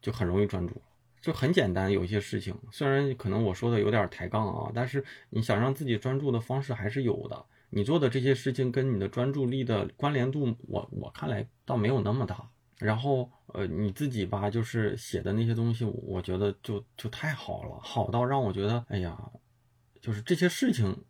[0.00, 0.80] 就很容易专注。
[1.20, 7.44] 就很简单，有些事情虽然可能我说的有点抬杠啊，但是你想让自己专注的方式还是有的。
[7.68, 12.48] 你做的这些事情跟你的专注力的关联度，我我看来倒没有那么大。
[12.78, 19.30] 然后，呃，你自己吧，就是写的那些东西，我觉得就就太好了，好到让我觉得，哎呀，
[20.00, 21.04] 就是这些事情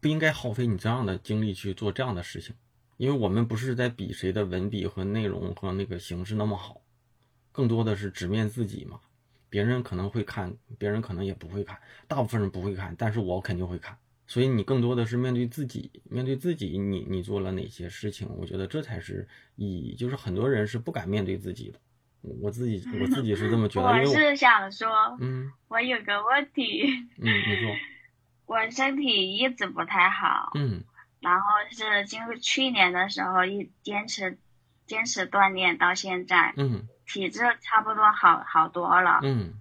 [0.00, 2.56] 不应该耗费你这样的精力去做这样的事情，
[2.98, 6.82] 因为我们不是在比谁的文笔和内容和那个形式那么好，
[7.50, 9.00] 更多的是直面自己嘛。
[9.48, 13.96] 别人可能会看，别人可能也不会看，大部分人不会看，但是我肯定会看。
[14.26, 18.28] 所以你更多的是面对自己，面对自己，你你做了哪些事情？
[18.36, 19.94] 我觉得这才是意义。
[19.94, 21.78] 就是很多人是不敢面对自己的，
[22.42, 23.88] 我自己我自己是这么觉得。
[23.88, 26.82] 我是想说，嗯，我有个问题，
[27.16, 27.74] 嗯，你说，
[28.44, 30.84] 我身体一直不太好，嗯，
[31.20, 34.38] 然后是经过去年的时候一坚持
[34.86, 39.54] 坚持锻炼到现在，嗯，体质差不多好好多了，嗯。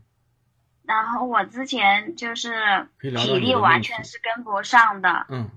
[0.83, 5.49] 然后我之前就是体力完全是跟不上的，嗯，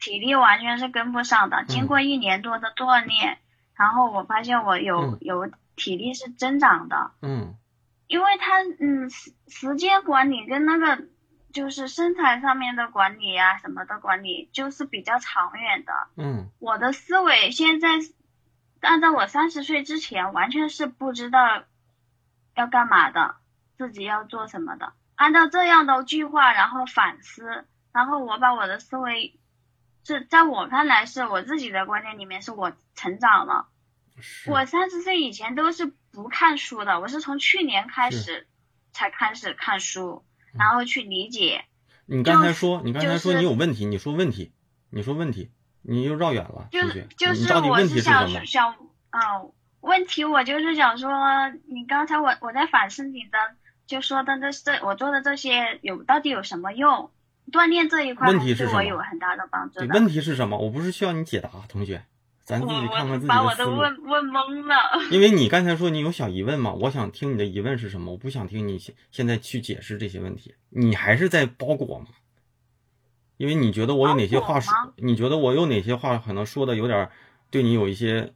[0.00, 1.64] 体力完全是跟不上的。
[1.68, 3.38] 经过一年多的锻炼，
[3.76, 7.54] 然后我发现我有有体力是增长的，嗯，
[8.08, 11.04] 因为他嗯时时间管理跟那个
[11.52, 17.88] 就是生产上面的管理呀什么的管理就是比较长远的，嗯，我的思维现在
[18.80, 21.64] 按照我三十岁之前完全是不知道
[22.54, 23.36] 要干嘛的。
[23.78, 29.38] 自己要做什么的，按照这样的计划，然后反思，然后我把我的思维，
[30.02, 33.68] 是在我看来是我自己的观念里面是我成长了。
[34.48, 38.48] 我三十岁以前都是不看书的，我是从去年开始
[38.90, 40.24] 才开始看书，
[40.56, 41.64] 然后去理解。
[42.06, 44.52] 你刚才说，你刚才说你有问题，你说问题，
[44.90, 45.50] 你说问题，
[45.82, 47.08] 你又绕远了，同学。
[47.16, 48.74] 就是我是想想，
[49.10, 49.20] 啊，
[49.80, 51.10] 问题我就是想说，
[51.66, 53.38] 你刚才我我在反思你的。
[53.86, 57.10] 就说的这这我做的这些有到底有什么用？
[57.50, 59.80] 锻炼这一块对我有很大的帮助。
[59.88, 60.58] 问题是什么？
[60.58, 62.04] 我不是需要你解答，同学，
[62.48, 64.74] 咱自己看看自己的把我都问问懵了。
[65.12, 68.12] 因为你刚才说你有小疑问嘛，我想听你的疑问是什么？
[68.12, 72.06] 我不想听你现现在去解释这些问题，你还是在包裹吗？
[73.36, 74.72] 因为你觉得我有哪些话说？
[74.96, 77.10] 你觉得我有哪些话可能说的有点
[77.50, 78.32] 对你有一些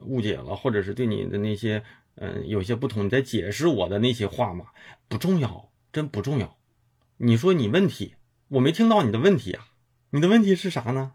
[0.00, 1.82] 误解了，或者是对你的那些。
[2.16, 4.66] 嗯，有些不同，你在解释我的那些话嘛？
[5.08, 6.56] 不重要，真不重要。
[7.16, 8.14] 你说你问题，
[8.46, 9.66] 我没听到你的问题啊。
[10.10, 11.14] 你的问题是啥呢？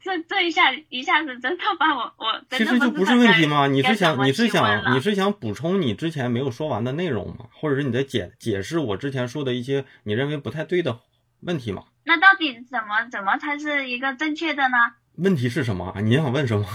[0.00, 3.66] 这这一下一下子真的把我我其实就不是问题吗？
[3.68, 7.46] 你是想你是想你是想补充你之前没有说完的内容吗？
[7.52, 10.98] 或者是你在解解释我之前说的一些你认为不太对的
[11.40, 11.84] 问题吗？
[12.04, 14.76] 那到底怎么怎么才是一个正确的呢？
[15.16, 15.94] 问题是什么？
[16.02, 16.66] 你想问什么？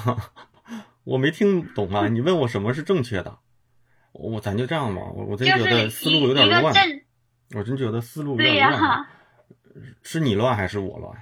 [1.03, 2.07] 我没听懂啊！
[2.07, 3.39] 你问我什么是正确的？
[4.13, 6.73] 我咱就这样吧，我我真觉得思路有点乱。
[7.55, 9.05] 我真觉得思路有点乱。
[10.03, 11.13] 是你乱还是我乱？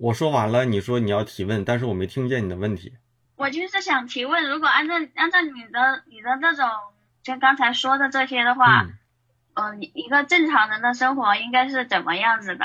[0.00, 2.94] 我说完了，你说你要提问，但是我没听见你的问题。
[3.36, 6.66] 我就是想提问，如果按照按照你的你的那种，
[7.22, 8.86] 就刚才说的这些的话，
[9.52, 12.64] 嗯，一个正常人的生活应该是怎么样子的？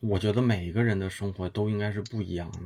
[0.00, 2.60] 我觉得每一个人的生活都应该是不一样的，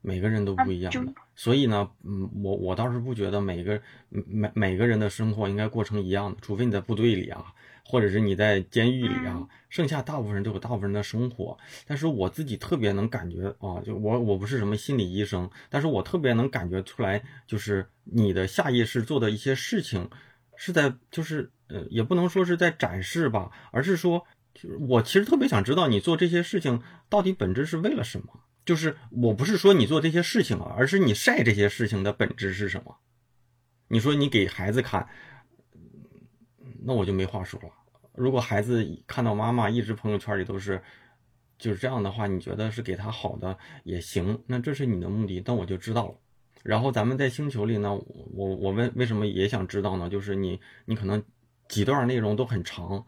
[0.00, 1.12] 每个人都不一样的。
[1.34, 7.44] 所以呢，嗯，我我倒是不觉得每个每每个人的生活应该过成一样的，除非你在部队里啊。
[7.82, 11.58] 或者是你在监狱里啊，剩下大部分人都有大部分人的生活。
[11.88, 20.08] 但是我自己特别能感觉啊，就我我不是什么心理医生，但是我特别能感觉出来，就是你的下意识做的一些事情，
[20.54, 28.26] 是在就是呃，也不能说是在展示吧，而是说，就是我其实特别想知道你做这些事情到底本质是为了什么。
[28.70, 32.96] 就是我不是说你做这些事情啊，而是你晒这些事情的本质是什么？
[33.88, 35.08] 你说你给孩子看，
[36.84, 37.68] 那我就没话说了。
[38.14, 40.80] 如果孩子看到妈妈一直朋友圈里都是
[41.58, 46.14] 就是这样的话，你觉得是给他好的也行，那这是你的目的，那我就知道了。
[46.62, 50.08] 然后咱们在星球里呢，我我为为什么也想知道呢？
[50.08, 51.20] 就是你你可能
[51.68, 53.04] 几段内容都很长，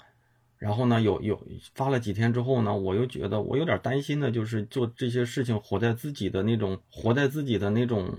[0.62, 1.44] 然后呢有有
[1.74, 8.16] 发了几天之后呢，我又觉得我有点担心的，就是做这些事情活在自己的那种活在自己的那种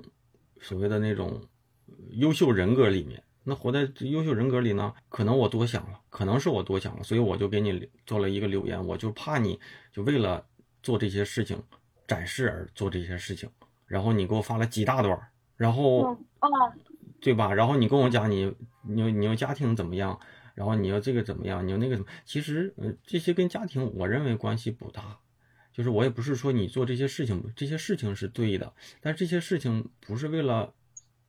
[0.60, 1.42] 所谓的那种
[2.10, 3.24] 优秀人格里面。
[3.46, 4.94] 那活在优秀人格里呢？
[5.08, 8.86] 可能我多想了，可能是我多想了，所以我就给你做了一个留言。
[8.86, 9.58] 我就怕你
[9.94, 10.46] 就为了
[10.82, 11.58] 做这些事情
[12.06, 13.50] 展示而做这些事情，
[13.86, 15.18] 然后你给我发了几大段，
[15.56, 16.18] 然后
[17.22, 17.54] 对吧？
[17.54, 20.20] 然后你跟我讲你你你要家庭怎么样，
[20.54, 22.08] 然后你要这个怎么样，你要那个什么？
[22.26, 25.18] 其实呃这些跟家庭我认为关系不大，
[25.72, 30.74] 就是我也不是说你做这些事情这些事情是对的，但这些事情不是为了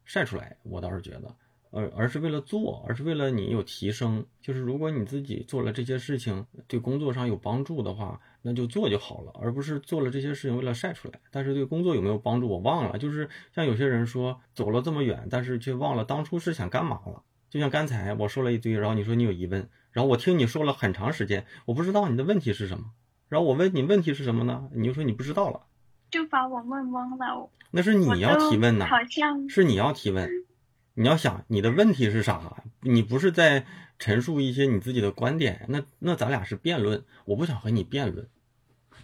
[0.05, 1.35] 晒出来，我倒是觉得。
[1.77, 4.25] 而而是为了做，而是为了你有提升。
[4.41, 11.19] 就是如果你自己做了这些事情，对工作上有帮助的话，那就做就好了，而不是做了这些事情为了晒出来。
[11.33, 12.97] 但是对工作有没有帮助，我忘了。
[12.97, 17.25] 就是像有些人说走了这么远，但是却忘了当初是想干嘛了。
[17.55, 22.87] 就像刚才我说了一堆，然后你说你有疑问，然后我听你说了很长时间，我不知道你的问题是什么。
[23.29, 24.69] 然后我问你问题是什么呢？
[24.75, 25.61] 你就说你不知道了，
[26.11, 27.49] 就把我问懵了。
[27.71, 30.29] 那是你要提问呐，好像是你要提问。
[30.95, 32.65] 你要想你的问题是啥？
[32.81, 33.65] 你不是在
[34.01, 38.27] 陈述一些你自己的观点，那那咱俩是辩论，我不想和你辩论，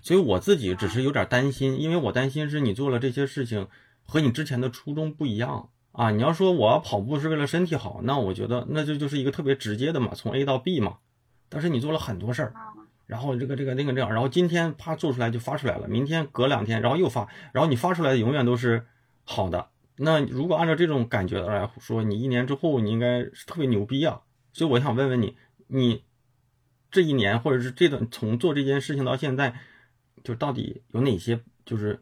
[0.03, 3.69] 所以我自己只是有点担心，因为我担心是你做了这些事情
[4.03, 6.11] 和你之前的初衷不一样啊。
[6.11, 10.99] 你要说我要跑步是为了身体好，那我觉得那这就是一个特别直接的嘛，从 A 到 B 嘛。
[11.49, 12.53] 但是你做了很多事儿，
[13.07, 18.87] 然后这个这个那个这样，然后今天啪做出来就发出来了，明天隔两天然后又发，然后你发出来的永远都是
[19.25, 19.69] 好的。
[19.97, 24.21] 那如果按照这种感觉来说，你一年之后你应该是特别牛逼啊！
[24.53, 25.37] 所以我想问问你，
[25.67, 26.05] 你
[26.91, 29.55] 这一年或者是这段从做这件事情到现在，
[30.25, 32.01] 就到底有哪些就是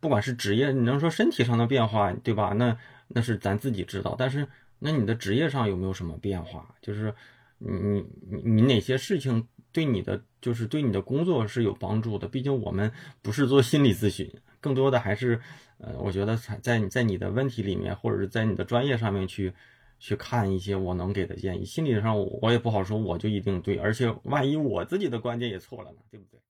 [0.00, 2.54] 不管是职业，你能说身体上的变化，对吧？
[2.56, 2.76] 那
[3.08, 4.14] 那是咱自己知道。
[4.18, 4.46] 但是
[4.78, 6.74] 那你的职业上有没有什么变化？
[6.80, 7.14] 就是
[7.58, 12.28] 你你你哪些事情对你的就是对你的工作是有帮助的？
[12.28, 12.92] 毕竟我们
[13.22, 15.40] 不是做心理咨询，更多的还是。
[15.78, 19.52] 呃，我觉得在在你在你的问题里面，或者是在你的专业上面去
[19.98, 21.66] 去看一些我能给的建议。
[21.66, 26.40] 心理上我也不好说，我就一定对，而且万一我自己的观点也错了呢，对不对？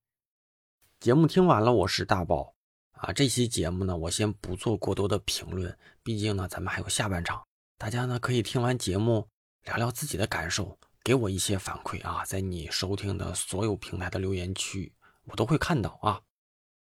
[1.01, 2.55] 节目听完了，我是大宝
[3.07, 3.12] 啊。
[3.12, 7.42] 这期节目呢，我先不做过多的评论，毕竟呢，咱们还有下半场。
[7.79, 9.29] 大家呢可以听完节目
[9.64, 14.92] 聊聊自己的感受，给我一些反馈啊，在你收听的所有平台的留言区，
[15.25, 16.21] 我都会看到啊。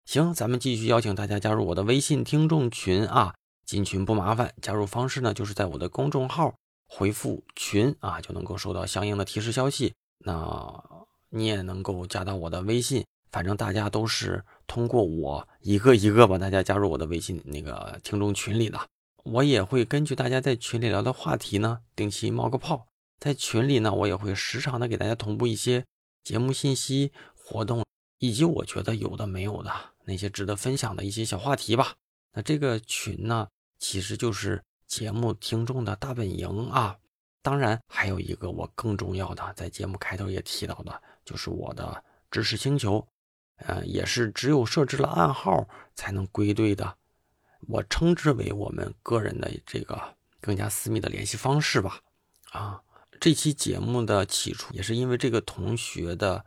[0.04, 3.34] 行，咱们继续邀请大家加入我的微信听众群啊！
[3.64, 6.54] 进群不麻烦，加入方式呢就是在我的公众号
[6.86, 9.92] 回复“群”啊，就能够收到相应的提示消息。
[10.18, 10.82] 那
[11.30, 18.78] 你也能够加到我的微信，反正大家都是通过我一个一个把大家加入我的微信那个听众群里的。
[19.24, 22.86] 我也会根据大家在群里聊的话题呢，定期冒个泡。
[23.18, 25.84] 在群里呢，我也会时常的给大家同步一些
[26.22, 27.84] 节目信息、活动，
[28.18, 29.72] 以及我觉得有的没有的。
[30.04, 31.94] 那些值得分享的一些小话题吧。
[32.34, 33.48] 那这个群呢，
[33.78, 36.96] 其实就是节目听众的大本营啊。
[37.42, 43.04] 当然，还有一个我更重要的，在节目开头也提到的，就是我的知识星球。
[43.56, 46.96] 呃，也是只有设置了暗号才能归队的。
[47.68, 52.00] 我称之为我们个人的这个更加私密的联系方式吧。
[52.50, 52.82] 啊，
[53.18, 56.44] 这期节目的起初也是因为这个同学的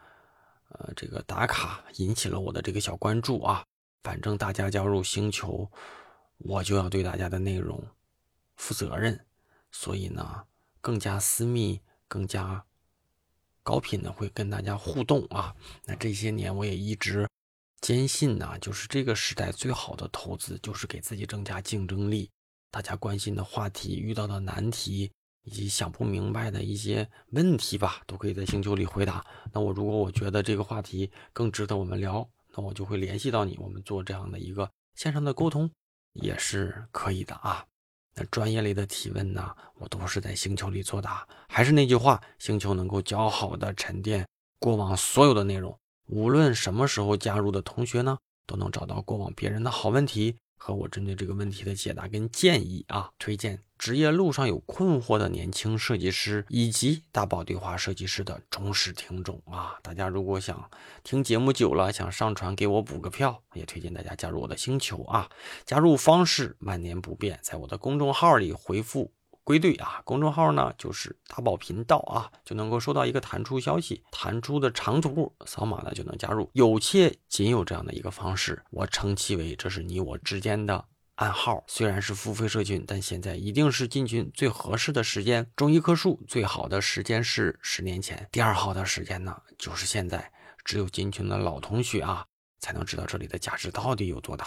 [0.69, 3.65] 呃这个打卡引起了我的这个小关注啊。
[4.01, 5.69] 反正大家加入星球，
[6.37, 7.83] 我就要对大家的内容
[8.55, 9.25] 负责任，
[9.71, 10.43] 所以呢，
[10.79, 12.63] 更加私密、更加
[13.69, 15.55] 高频的会跟大家互动啊。
[15.85, 17.27] 那这些年我也一直。
[17.81, 22.29] 坚信呢，就是这个时代最好的投资，就是给自己增加竞争力。
[22.71, 25.11] 大家关心的话题、遇到的难题
[25.43, 29.23] 以及想不明白的一些问题吧，都可以在星球里回答。
[29.53, 35.71] 那我如果我觉得这个话题更值得我们聊，那我就会联系到你，我们做这样的一个线上的沟通，
[36.13, 37.63] 也是可以的啊。
[38.25, 41.27] 专业类的提问呢，我都是在星球里作答。
[41.47, 44.27] 还是那句话，星球能够较好的沉淀
[44.59, 45.77] 过往所有的内容。
[46.07, 53.09] 无论什么时候加入的同学呢，都能找到过往别人的好问题和我针对这个问题的解答跟建议啊。
[53.17, 59.79] 推荐职业路上有困惑的年轻设计师以及大宝对话设计师的忠实听众啊。
[59.81, 60.69] 大家如果想
[61.03, 65.29] 听节目久了，想上传给我补个票，也推荐大家加入我的星球啊。
[65.65, 69.11] 加入方式万年不变，在我的公众号里回复。
[69.49, 69.99] 归队啊！
[70.05, 76.47] 公众号呢就是大宝频道啊，就能够收到一个弹出消息，弹出的长图，扫码呢就能加入。
[76.53, 80.85] 有且仅有这样的一个方式，我称其为这是你我之间的
[81.15, 81.63] 暗号。
[81.65, 85.49] 虽然是付费社群，但现在一定是进群最合适的时间。
[85.55, 90.31] 种一棵树最好的时间是十年前，第二好的时间呢就是现在。
[90.63, 92.23] 只有进群的老同学啊，
[92.59, 94.45] 才能知道这里的价值到底有多大。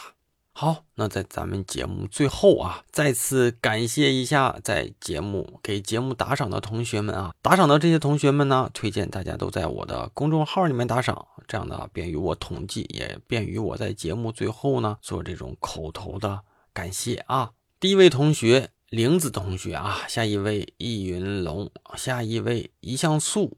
[0.54, 16.42] 好，那在咱们节目最后啊，再次感谢一下在节目给节目打赏的同学们啊，打赏的这些同学们呢，推荐大家都在我的公众号里面打赏，这样呢便于我统计，也便于我在节目最后呢做这种口头的
[16.74, 17.52] 感谢啊。
[17.80, 23.56] 第一位同学玲子同学啊，下一位易云龙，下一位一像素，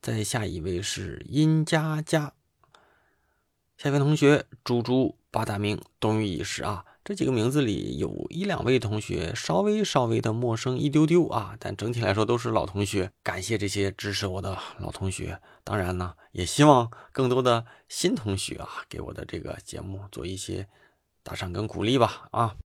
[0.00, 2.32] 再下一位是殷佳佳，
[3.76, 5.19] 下一位同学猪猪。
[5.30, 13.12] 八大名冬雨已逝啊，这几个名字里有一两位同学稍微稍微的陌生一丢丢啊，但整体来说都是老同学。
[13.22, 20.66] 感谢这些支持我的老同学，当然呢，也希望更多的新同学啊，给我的这个节目做一些
[21.22, 22.56] 打赏跟鼓励吧啊。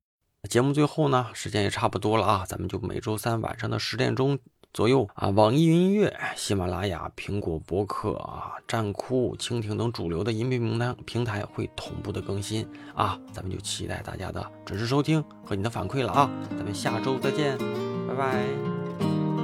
[0.50, 4.38] 节目最后呢，时间也差不多了啊，咱们就每周三晚上的十点钟。
[4.76, 17.58] 左右啊，网易云音乐、喜马拉雅、苹果播客啊、站酷、蜻蜓等主流的音频平台平台会同步的更新啊，咱们就期待大家的准时收听和你的反馈了啊，咱们下周再见，
[18.06, 18.44] 拜拜。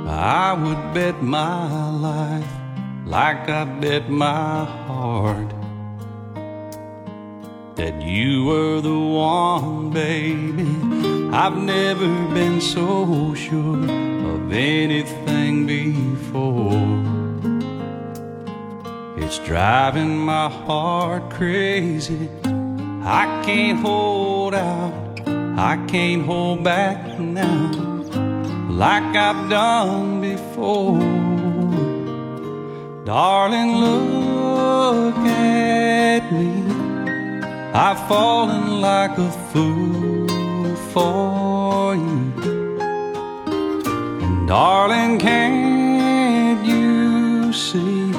[0.06, 1.70] I would bet my
[2.02, 2.44] life
[3.06, 5.48] like I bet my heart
[7.78, 11.21] that you were the one, baby.
[11.34, 14.12] I've never been so sure.
[14.36, 16.72] of anything before.
[19.18, 22.28] It's driving my heart crazy.
[23.04, 25.22] I can't hold out,
[25.58, 27.72] I can't hold back now,
[28.70, 31.00] like I've done before.
[33.06, 36.52] Darling, look at me.
[37.74, 40.11] I've fallen like a fool
[40.94, 42.34] for you.
[44.24, 48.12] And Darling, can't you see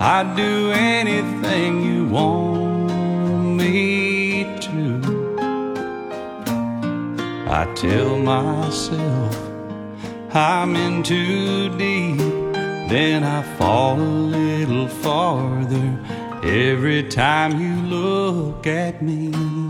[0.00, 5.00] I'd do anything you want me to?
[7.48, 9.36] I tell myself
[10.32, 12.18] I'm in too deep,
[12.88, 15.98] then I fall a little farther
[16.42, 19.69] every time you look at me.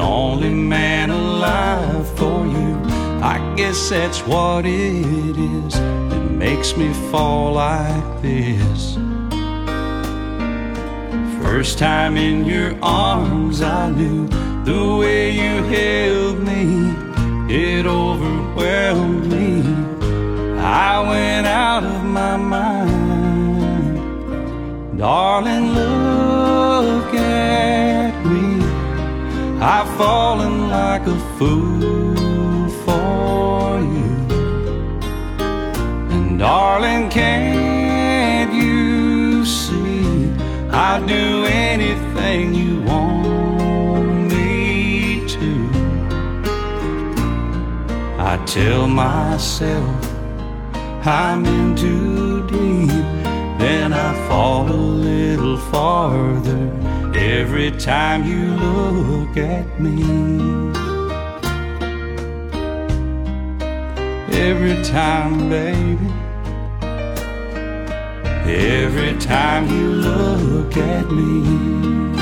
[0.00, 2.80] Only man alive for you.
[3.22, 8.96] I guess that's what it is that makes me fall like this.
[11.42, 14.26] First time in your arms, I knew
[14.64, 16.94] the way you held me,
[17.54, 19.62] it overwhelmed me.
[20.58, 23.98] I went out of my mind.
[24.98, 25.49] Darling,
[30.00, 34.12] falling like a fool for you.
[36.14, 40.32] And darling, can't you see
[40.70, 45.52] I'd do anything you want me to?
[48.30, 50.00] I tell myself
[51.04, 53.06] I'm in too deep,
[53.62, 56.79] then I fall a little farther
[57.30, 60.02] every time you look at me.
[64.32, 66.10] Every time, baby.
[68.50, 72.19] Every time you look at me.